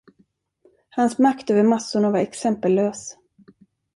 Hans 0.89 1.17
makt 1.19 1.49
över 1.49 1.63
massorna 1.63 2.11
var 2.11 2.19
exempellös. 2.19 3.17